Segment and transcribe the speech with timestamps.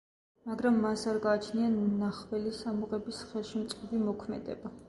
[0.51, 1.67] მაგრამ მას არ გააჩნია
[2.01, 4.77] ნახველის ამოღების ხელშემწყობი მოქმედება.